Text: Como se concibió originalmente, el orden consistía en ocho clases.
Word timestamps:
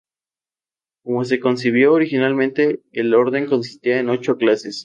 Como 1.03 1.25
se 1.25 1.39
concibió 1.39 1.93
originalmente, 1.93 2.81
el 2.91 3.13
orden 3.13 3.45
consistía 3.45 3.99
en 3.99 4.09
ocho 4.09 4.35
clases. 4.35 4.79